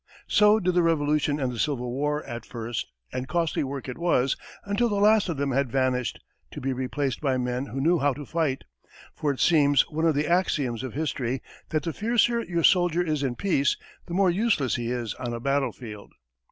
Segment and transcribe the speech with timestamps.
[0.25, 4.35] So did the Revolution and the Civil War, at first, and costly work it was
[4.65, 8.13] until the last of them had vanished, to be replaced by men who knew how
[8.13, 8.63] to fight;
[9.13, 13.21] for it seems one of the axioms of history that the fiercer your soldier is
[13.21, 13.77] in peace,
[14.07, 16.11] the more useless he is on a battlefield.